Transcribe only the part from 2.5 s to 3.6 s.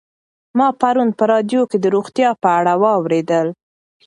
اړه واورېدل.